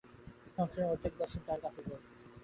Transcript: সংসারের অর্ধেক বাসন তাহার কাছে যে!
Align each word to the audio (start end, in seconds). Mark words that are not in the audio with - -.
সংসারের 0.55 0.91
অর্ধেক 0.91 1.13
বাসন 1.19 1.41
তাহার 1.45 1.61
কাছে 1.63 1.81
যে! 1.83 1.95